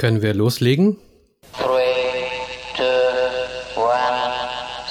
Können 0.00 0.22
wir 0.22 0.32
loslegen? 0.32 0.96
Three, 1.52 2.30
two, 2.74 2.84
one, 3.78 4.32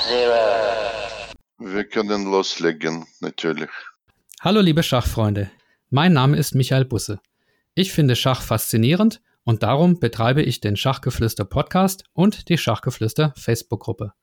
zero. 0.07 1.33
Wir 1.57 1.83
können 1.85 2.29
loslegen, 2.29 3.07
natürlich. 3.19 3.71
Hallo 4.41 4.61
liebe 4.61 4.83
Schachfreunde, 4.83 5.49
mein 5.89 6.13
Name 6.13 6.37
ist 6.37 6.53
Michael 6.53 6.85
Busse. 6.85 7.19
Ich 7.73 7.91
finde 7.91 8.15
Schach 8.15 8.43
faszinierend 8.43 9.19
und 9.45 9.63
darum 9.63 9.99
betreibe 9.99 10.43
ich 10.43 10.61
den 10.61 10.75
Schachgeflüster 10.75 11.43
Podcast 11.43 12.03
und 12.13 12.47
die 12.47 12.59
Schachgeflüster 12.59 13.33
Facebook-Gruppe. 13.35 14.13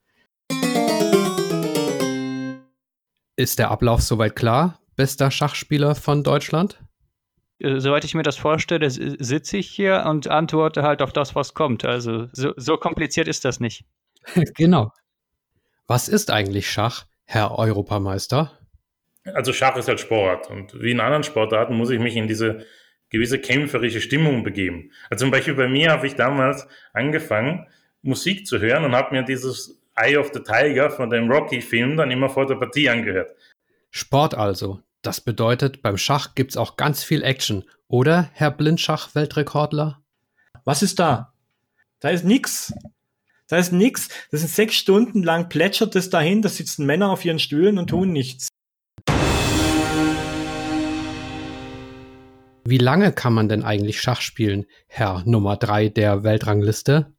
Ist 3.35 3.59
der 3.59 3.73
Ablauf 3.73 4.03
soweit 4.03 4.37
klar, 4.37 4.79
bester 4.95 5.33
Schachspieler 5.33 5.97
von 5.97 6.23
Deutschland? 6.23 6.79
Äh, 7.59 7.81
soweit 7.81 8.05
ich 8.05 8.15
mir 8.15 8.23
das 8.23 8.37
vorstelle, 8.37 8.91
sitze 8.91 9.57
ich 9.57 9.69
hier 9.69 10.05
und 10.07 10.29
antworte 10.29 10.83
halt 10.83 11.03
auf 11.03 11.13
das, 11.13 11.35
was 11.35 11.55
kommt. 11.55 11.85
Also 11.85 12.29
so, 12.33 12.53
so 12.57 12.77
kompliziert 12.77 13.29
ist 13.29 13.45
das 13.45 13.61
nicht. 13.61 13.85
genau. 14.55 14.93
Was 15.87 16.09
ist 16.09 16.31
eigentlich 16.31 16.71
Schach, 16.71 17.07
Herr 17.25 17.59
Europameister? 17.59 18.59
Also 19.25 19.53
Schach 19.53 19.77
ist 19.77 19.89
halt 19.89 20.01
Sport 20.01 20.51
und 20.51 20.81
wie 20.81 20.93
in 20.93 21.01
anderen 21.01 21.25
Sportarten 21.25 21.77
muss 21.77 21.91
ich 21.91 21.99
mich 21.99 22.17
in 22.17 22.29
diese 22.29 22.65
gewisse 23.11 23.39
kämpferische 23.39 24.01
Stimmung 24.01 24.43
begeben. 24.43 24.91
Also 25.11 25.25
zum 25.25 25.31
Beispiel 25.31 25.55
bei 25.55 25.69
mir 25.69 25.91
habe 25.91 26.07
ich 26.07 26.15
damals 26.15 26.67
angefangen, 26.93 27.67
Musik 28.03 28.47
zu 28.47 28.61
hören 28.61 28.85
und 28.85 28.95
habe 28.95 29.15
mir 29.15 29.23
dieses 29.23 29.81
Eye 29.97 30.17
of 30.17 30.31
the 30.33 30.41
Tiger 30.41 30.91
von 30.91 31.11
dem 31.11 31.31
Rocky-Film 31.31 31.97
dann 31.97 32.11
immer 32.11 32.29
vor 32.29 32.47
der 32.47 32.57
Partie 32.57 32.89
angehört. 32.89 33.33
Sport 33.91 34.35
also. 34.35 34.81
Das 35.07 35.21
bedeutet, 35.21 35.83
beim 35.83 35.99
Schach 35.99 36.35
gibt's 36.35 36.57
auch 36.57 36.77
ganz 36.77 37.05
viel 37.05 37.23
Action, 37.23 37.63
oder, 37.87 38.29
Herr 38.33 38.51
Blindschach-Weltrekordler? 38.51 40.03
Was 40.65 40.83
ist 40.83 40.99
da? 40.99 41.33
Da 42.01 42.09
ist 42.09 42.25
nix. 42.25 42.75
Da 43.47 43.57
ist 43.57 43.73
nix. 43.73 44.09
Das 44.33 44.41
sind 44.41 44.51
sechs 44.51 44.75
Stunden 44.75 45.23
lang 45.23 45.49
plätschert 45.49 45.95
es 45.95 46.11
dahin, 46.11 46.43
da 46.43 46.49
sitzen 46.49 46.87
Männer 46.87 47.11
auf 47.11 47.25
ihren 47.25 47.39
Stühlen 47.39 47.79
und 47.79 47.87
tun 47.87 48.13
nichts. 48.13 48.49
Wie 52.65 52.79
lange 52.79 53.13
kann 53.13 53.33
man 53.33 53.49
denn 53.49 53.63
eigentlich 53.63 54.01
Schach 54.01 54.21
spielen, 54.21 54.67
Herr 54.89 55.23
Nummer 55.25 55.57
drei 55.57 55.89
der 55.89 56.25
Weltrangliste? 56.25 57.15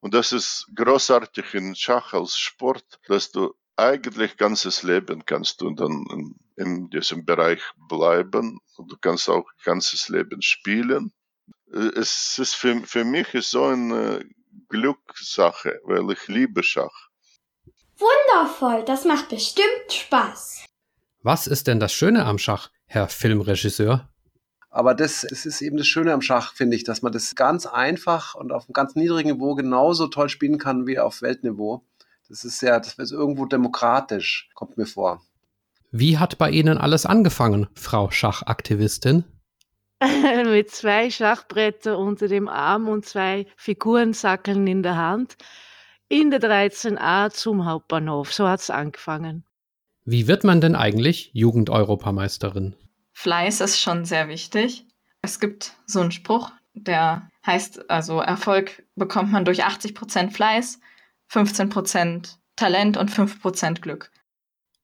Und 0.00 0.14
das 0.14 0.32
ist 0.32 0.66
großartig 0.74 1.54
in 1.54 1.76
Schach 1.76 2.12
als 2.12 2.36
Sport, 2.36 2.98
dass 3.06 3.30
du 3.30 3.54
eigentlich 3.76 4.36
ganzes 4.36 4.82
Leben 4.82 5.24
kannst 5.24 5.60
du 5.60 5.70
dann 5.70 6.04
in, 6.10 6.34
in 6.56 6.90
diesem 6.90 7.24
Bereich 7.24 7.60
bleiben 7.88 8.60
und 8.76 8.92
du 8.92 8.96
kannst 9.00 9.28
auch 9.28 9.46
ganzes 9.64 10.08
Leben 10.08 10.42
spielen. 10.42 11.12
Es 11.72 12.38
ist 12.38 12.54
für, 12.54 12.80
für 12.86 13.04
mich 13.04 13.34
ist 13.34 13.50
so 13.50 13.64
eine 13.64 14.24
Glückssache, 14.68 15.80
weil 15.84 16.10
ich 16.12 16.28
liebe 16.28 16.62
Schach. 16.62 17.08
Wundervoll, 17.96 18.84
das 18.84 19.04
macht 19.04 19.28
bestimmt 19.28 19.90
Spaß. 19.90 20.64
Was 21.22 21.46
ist 21.46 21.66
denn 21.66 21.80
das 21.80 21.92
Schöne 21.92 22.26
am 22.26 22.38
Schach, 22.38 22.70
Herr 22.86 23.08
Filmregisseur? 23.08 24.08
Aber 24.70 24.94
das, 24.94 25.24
das 25.28 25.46
ist 25.46 25.62
eben 25.62 25.76
das 25.76 25.86
Schöne 25.86 26.12
am 26.12 26.20
Schach, 26.20 26.52
finde 26.52 26.76
ich, 26.76 26.82
dass 26.82 27.00
man 27.00 27.12
das 27.12 27.36
ganz 27.36 27.64
einfach 27.64 28.34
und 28.34 28.50
auf 28.50 28.64
einem 28.64 28.72
ganz 28.72 28.96
niedrigen 28.96 29.34
Niveau 29.34 29.54
genauso 29.54 30.08
toll 30.08 30.28
spielen 30.28 30.58
kann 30.58 30.86
wie 30.88 30.98
auf 30.98 31.22
Weltniveau. 31.22 31.84
Das 32.28 32.44
ist 32.44 32.60
ja, 32.62 32.78
das 32.78 32.94
ist 32.94 33.12
irgendwo 33.12 33.46
demokratisch, 33.46 34.48
kommt 34.54 34.76
mir 34.76 34.86
vor. 34.86 35.22
Wie 35.90 36.18
hat 36.18 36.38
bei 36.38 36.50
Ihnen 36.50 36.78
alles 36.78 37.06
angefangen, 37.06 37.68
Frau 37.74 38.10
Schachaktivistin? 38.10 39.24
Mit 40.46 40.70
zwei 40.70 41.10
Schachbretter 41.10 41.98
unter 41.98 42.28
dem 42.28 42.48
Arm 42.48 42.88
und 42.88 43.06
zwei 43.06 43.46
Figurensackeln 43.56 44.66
in 44.66 44.82
der 44.82 44.96
Hand 44.96 45.36
in 46.08 46.30
der 46.30 46.40
13a 46.40 47.30
zum 47.30 47.64
Hauptbahnhof. 47.64 48.32
So 48.32 48.48
hat 48.48 48.60
es 48.60 48.70
angefangen. 48.70 49.44
Wie 50.04 50.26
wird 50.26 50.44
man 50.44 50.60
denn 50.60 50.76
eigentlich 50.76 51.30
Jugendeuropameisterin? 51.32 52.76
Fleiß 53.12 53.60
ist 53.60 53.80
schon 53.80 54.04
sehr 54.04 54.28
wichtig. 54.28 54.86
Es 55.22 55.40
gibt 55.40 55.72
so 55.86 56.00
einen 56.00 56.12
Spruch, 56.12 56.50
der 56.74 57.30
heißt, 57.46 57.88
also 57.90 58.20
Erfolg 58.20 58.82
bekommt 58.96 59.32
man 59.32 59.44
durch 59.44 59.64
80% 59.64 60.32
Fleiß, 60.32 60.80
15% 61.34 62.36
Talent 62.56 62.96
und 62.96 63.10
5% 63.10 63.80
Glück. 63.80 64.10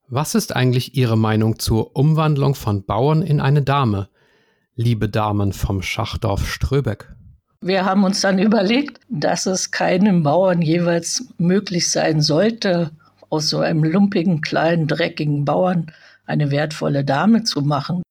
Was 0.08 0.34
ist 0.34 0.56
eigentlich 0.56 0.96
Ihre 0.96 1.16
Meinung 1.16 1.58
zur 1.58 1.94
Umwandlung 1.94 2.54
von 2.54 2.84
Bauern 2.84 3.22
in 3.22 3.40
eine 3.40 3.62
Dame, 3.62 4.08
liebe 4.74 5.08
Damen 5.08 5.52
vom 5.52 5.82
Schachdorf 5.82 6.48
Ströbeck? 6.48 7.14
Wir 7.60 7.84
haben 7.84 8.04
uns 8.04 8.20
dann 8.20 8.38
überlegt, 8.38 9.00
dass 9.08 9.46
es 9.46 9.70
keinem 9.70 10.22
Bauern 10.22 10.62
jeweils 10.62 11.28
möglich 11.38 11.90
sein 11.90 12.22
sollte, 12.22 12.90
aus 13.28 13.48
so 13.48 13.60
einem 13.60 13.84
lumpigen, 13.84 14.40
kleinen, 14.40 14.88
dreckigen 14.88 15.44
Bauern 15.44 15.92
eine 16.26 16.50
wertvolle 16.50 17.04
Dame 17.04 17.44
zu 17.44 17.60
machen 17.60 18.02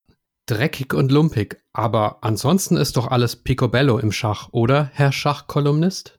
dreckig 0.50 0.94
und 0.94 1.12
lumpig, 1.12 1.62
aber 1.74 2.18
ansonsten 2.22 2.76
ist 2.76 2.98
doch 2.98 3.08
alles 3.08 3.36
picobello 3.36 4.00
im 4.00 4.12
Schach, 4.12 4.50
oder, 4.52 4.90
Herr 4.94 5.12
Schachkolumnist? 5.12 6.19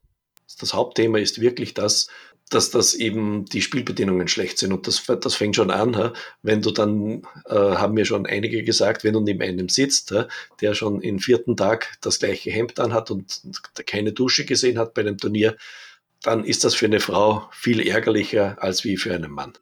Das 0.59 0.75
Hauptthema 0.75 1.19
ist 1.19 1.41
wirklich 1.41 1.75
das, 1.75 2.09
dass 2.51 2.71
das 2.71 2.95
eben 2.95 3.45
die 3.45 3.63
Spielbedingungen 3.63 4.29
schlecht 4.29 4.59
sind. 4.59 4.73
Und 4.73 4.87
das, 4.87 5.05
das 5.07 5.35
fängt 5.35 5.57
schon 5.57 5.71
an, 5.71 6.13
wenn 6.43 6.63
du 6.63 6.73
dann, 6.73 7.23
äh, 7.47 7.55
haben 7.55 7.95
mir 7.95 8.05
schon 8.05 8.27
einige 8.27 8.65
gesagt, 8.65 9.05
wenn 9.05 9.15
du 9.15 9.21
neben 9.21 9.41
einem 9.41 9.69
sitzt, 9.69 10.13
der 10.61 10.75
schon 10.75 11.01
im 11.01 11.21
vierten 11.21 11.57
Tag 11.57 11.97
das 12.01 12.19
gleiche 12.19 12.51
Hemd 12.51 12.79
anhat 12.81 13.11
und 13.11 13.41
keine 13.87 14.13
Dusche 14.13 14.45
gesehen 14.45 14.79
hat 14.79 14.95
bei 14.95 15.03
einem 15.03 15.17
Turnier, 15.17 15.57
dann 16.23 16.45
ist 16.45 16.65
das 16.65 16.75
für 16.75 16.87
eine 16.87 17.01
Frau 17.01 17.49
viel 17.53 17.87
ärgerlicher 17.87 18.57
als 18.61 18.85
wie 18.85 18.97
für 18.97 19.15
einen 19.15 19.31
Mann. 19.31 19.53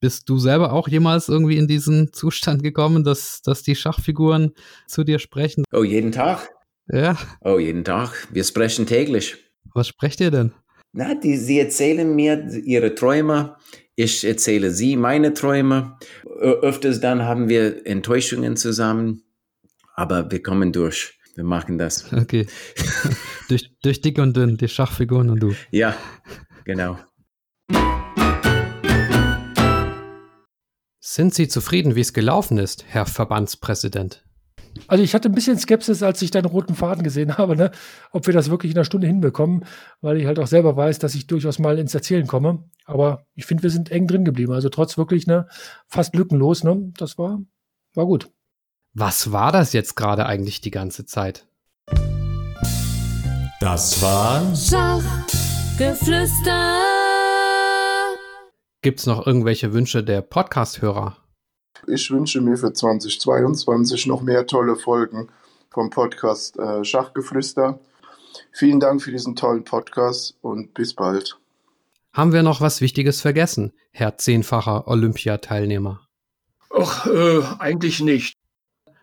Bist 0.00 0.28
du 0.28 0.38
selber 0.38 0.72
auch 0.72 0.86
jemals 0.86 1.28
irgendwie 1.28 1.56
in 1.56 1.66
diesen 1.66 2.12
Zustand 2.12 2.62
gekommen, 2.62 3.04
dass, 3.04 3.42
dass 3.42 3.62
die 3.62 3.74
Schachfiguren 3.74 4.52
zu 4.86 5.02
dir 5.02 5.18
sprechen? 5.18 5.64
Oh, 5.72 5.82
jeden 5.82 6.12
Tag? 6.12 6.50
Ja. 6.88 7.16
Oh, 7.40 7.58
jeden 7.58 7.84
Tag. 7.84 8.28
Wir 8.30 8.44
sprechen 8.44 8.86
täglich. 8.86 9.43
Was 9.74 9.88
sprecht 9.88 10.20
ihr 10.20 10.30
denn? 10.30 10.52
Na, 10.92 11.16
die, 11.16 11.36
sie 11.36 11.58
erzählen 11.58 12.14
mir 12.14 12.48
ihre 12.64 12.94
Träume. 12.94 13.56
Ich 13.96 14.24
erzähle 14.24 14.70
sie 14.70 14.96
meine 14.96 15.34
Träume. 15.34 15.98
Öfters 16.40 17.00
dann 17.00 17.22
haben 17.22 17.48
wir 17.48 17.84
Enttäuschungen 17.84 18.56
zusammen. 18.56 19.22
Aber 19.96 20.30
wir 20.30 20.42
kommen 20.42 20.72
durch. 20.72 21.18
Wir 21.34 21.42
machen 21.42 21.78
das. 21.78 22.12
Okay. 22.12 22.46
durch, 23.48 23.72
durch 23.82 24.00
dick 24.00 24.18
und 24.18 24.36
dünn, 24.36 24.56
die 24.56 24.68
Schachfiguren 24.68 25.30
und 25.30 25.40
du. 25.40 25.52
Ja, 25.72 25.96
genau. 26.64 26.96
Sind 31.00 31.34
Sie 31.34 31.48
zufrieden, 31.48 31.96
wie 31.96 32.00
es 32.00 32.12
gelaufen 32.12 32.58
ist, 32.58 32.84
Herr 32.86 33.06
Verbandspräsident? 33.06 34.24
Also 34.88 35.02
ich 35.02 35.14
hatte 35.14 35.28
ein 35.28 35.34
bisschen 35.34 35.58
Skepsis, 35.58 36.02
als 36.02 36.20
ich 36.22 36.30
deinen 36.30 36.46
roten 36.46 36.74
Faden 36.74 37.02
gesehen 37.02 37.38
habe, 37.38 37.56
ne? 37.56 37.70
ob 38.12 38.26
wir 38.26 38.34
das 38.34 38.50
wirklich 38.50 38.72
in 38.72 38.78
einer 38.78 38.84
Stunde 38.84 39.06
hinbekommen, 39.06 39.64
weil 40.00 40.18
ich 40.18 40.26
halt 40.26 40.38
auch 40.38 40.46
selber 40.46 40.76
weiß, 40.76 40.98
dass 40.98 41.14
ich 41.14 41.26
durchaus 41.26 41.58
mal 41.58 41.78
ins 41.78 41.94
Erzählen 41.94 42.26
komme. 42.26 42.64
Aber 42.84 43.26
ich 43.34 43.46
finde, 43.46 43.62
wir 43.62 43.70
sind 43.70 43.90
eng 43.90 44.06
drin 44.06 44.24
geblieben. 44.24 44.52
Also 44.52 44.68
trotz 44.68 44.98
wirklich 44.98 45.26
ne, 45.26 45.46
fast 45.86 46.14
lückenlos. 46.14 46.64
Ne? 46.64 46.92
Das 46.96 47.18
war, 47.18 47.40
war 47.94 48.06
gut. 48.06 48.30
Was 48.92 49.32
war 49.32 49.52
das 49.52 49.72
jetzt 49.72 49.96
gerade 49.96 50.26
eigentlich 50.26 50.60
die 50.60 50.70
ganze 50.70 51.06
Zeit? 51.06 51.46
Das 53.60 54.02
war 54.02 54.54
Schachgeflüster. 54.54 56.80
Gibt 58.82 59.00
es 59.00 59.06
noch 59.06 59.26
irgendwelche 59.26 59.72
Wünsche 59.72 60.04
der 60.04 60.20
Podcast-Hörer? 60.20 61.16
Ich 61.88 62.10
wünsche 62.10 62.40
mir 62.40 62.56
für 62.56 62.72
2022 62.72 64.06
noch 64.06 64.22
mehr 64.22 64.46
tolle 64.46 64.76
Folgen 64.76 65.28
vom 65.70 65.90
Podcast 65.90 66.58
äh, 66.58 66.84
Schachgeflüster. 66.84 67.78
Vielen 68.52 68.80
Dank 68.80 69.02
für 69.02 69.10
diesen 69.10 69.36
tollen 69.36 69.64
Podcast 69.64 70.36
und 70.40 70.74
bis 70.74 70.94
bald. 70.94 71.38
Haben 72.12 72.32
wir 72.32 72.42
noch 72.42 72.60
was 72.60 72.80
Wichtiges 72.80 73.20
vergessen, 73.20 73.72
Herr 73.90 74.18
zehnfacher 74.18 74.86
Olympiateilnehmer? 74.86 76.00
Ach, 76.70 77.06
äh, 77.06 77.42
eigentlich 77.58 78.00
nicht. 78.00 78.36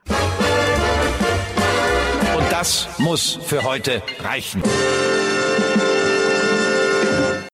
Und 0.07 2.51
das 2.51 2.87
muss 2.97 3.37
für 3.41 3.63
heute 3.63 4.01
reichen. 4.19 4.63